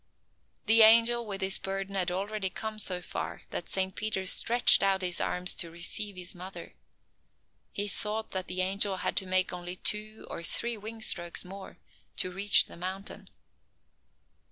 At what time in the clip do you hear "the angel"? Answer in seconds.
0.65-1.27, 8.47-8.97